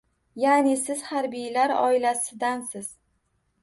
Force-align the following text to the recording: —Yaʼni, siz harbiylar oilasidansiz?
—Yaʼni, 0.43 0.71
siz 0.85 1.05
harbiylar 1.11 1.77
oilasidansiz? 1.77 2.95